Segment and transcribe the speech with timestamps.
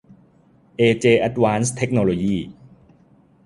[0.77, 2.37] เอเจ แอดวานซ์ เทคโนโลยี